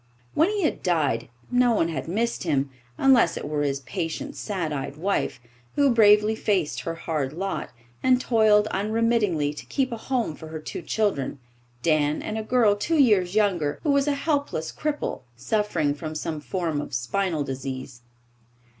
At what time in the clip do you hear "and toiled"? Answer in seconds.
8.01-8.67